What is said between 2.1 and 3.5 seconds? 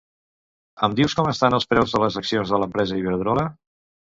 accions de l'empresa Iberdrola?